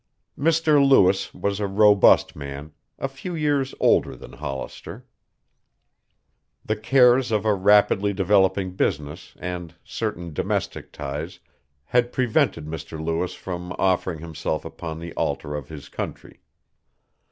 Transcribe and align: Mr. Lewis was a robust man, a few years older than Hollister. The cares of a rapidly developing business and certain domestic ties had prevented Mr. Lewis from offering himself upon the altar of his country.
Mr. 0.35 0.83
Lewis 0.83 1.31
was 1.31 1.59
a 1.59 1.67
robust 1.67 2.35
man, 2.35 2.71
a 2.97 3.07
few 3.07 3.35
years 3.35 3.75
older 3.79 4.15
than 4.15 4.33
Hollister. 4.33 5.05
The 6.65 6.75
cares 6.75 7.31
of 7.31 7.45
a 7.45 7.53
rapidly 7.53 8.11
developing 8.11 8.71
business 8.71 9.35
and 9.37 9.75
certain 9.83 10.33
domestic 10.33 10.91
ties 10.91 11.39
had 11.85 12.11
prevented 12.11 12.65
Mr. 12.65 12.99
Lewis 12.99 13.35
from 13.35 13.73
offering 13.77 14.17
himself 14.17 14.65
upon 14.65 14.97
the 14.97 15.13
altar 15.13 15.53
of 15.53 15.69
his 15.69 15.87
country. 15.87 16.41